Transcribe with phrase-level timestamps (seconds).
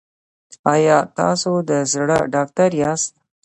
[0.73, 3.11] ایا تاسو د زړه ډاکټر یاست؟